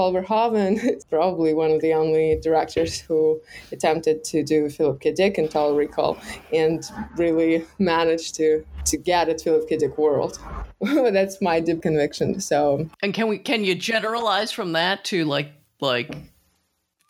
[0.00, 3.38] Paul Verhoeven is probably one of the only directors who
[3.70, 5.12] attempted to do Philip K.
[5.12, 6.16] Dick in Total Recall
[6.54, 6.82] and
[7.18, 9.76] really managed to to get a Philip K.
[9.76, 10.38] Dick world.
[10.80, 12.40] That's my deep conviction.
[12.40, 15.52] So, and can we can you generalize from that to like
[15.82, 16.16] like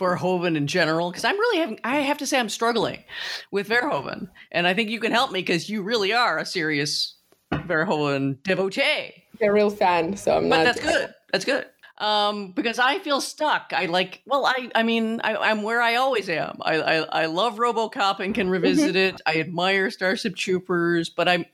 [0.01, 1.13] Verhoeven in general?
[1.13, 3.05] Because I'm really having I have to say I'm struggling
[3.53, 7.15] with Verhoeven, and I think you can help me because you really are a serious
[7.53, 9.13] Verhoeven devotee.
[9.41, 10.65] A real fan, so I'm but not.
[10.65, 11.15] that's good.
[11.31, 11.67] That's good.
[12.01, 13.73] Um, because I feel stuck.
[13.77, 14.23] I like.
[14.25, 14.71] Well, I.
[14.75, 16.59] I mean, I, am where I always am.
[16.63, 17.23] I, I.
[17.23, 19.17] I love RoboCop and can revisit mm-hmm.
[19.17, 19.21] it.
[19.27, 21.45] I admire Starship Troopers, but I'm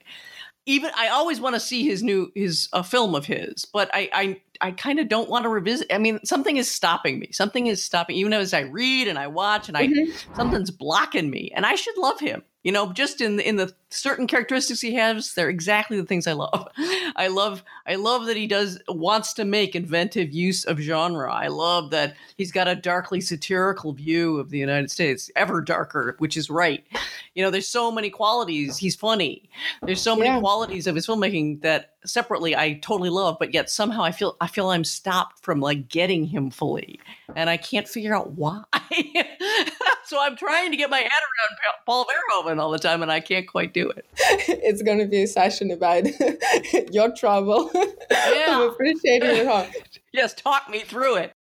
[0.65, 0.89] even.
[0.95, 4.09] I always want to see his new his a film of his, but I.
[4.13, 5.93] I I kind of don't want to revisit.
[5.93, 7.31] I mean, something is stopping me.
[7.31, 8.15] Something is stopping.
[8.15, 10.33] Even as I read and I watch, and I mm-hmm.
[10.33, 11.51] something's blocking me.
[11.55, 12.41] And I should love him.
[12.67, 16.33] You know, just in in the certain characteristics he has, they're exactly the things I
[16.33, 16.67] love.
[17.15, 21.31] I love I love that he does wants to make inventive use of genre.
[21.31, 26.17] I love that he's got a darkly satirical view of the United States, ever darker,
[26.17, 26.83] which is right.
[27.35, 28.75] You know, there's so many qualities.
[28.75, 29.49] He's funny.
[29.83, 30.41] There's so many yeah.
[30.41, 34.47] qualities of his filmmaking that separately I totally love, but yet somehow I feel I
[34.47, 36.99] feel I'm stopped from like getting him fully.
[37.33, 38.63] And I can't figure out why.
[40.07, 43.19] so I'm trying to get my head around Paul Verhoeven all the time and I
[43.19, 44.05] can't quite do it.
[44.67, 46.03] It's going to be a session about
[46.91, 47.69] your trouble.
[47.73, 47.97] Yeah.
[48.49, 49.99] I'm appreciating it.
[50.13, 51.33] yes, talk me through it.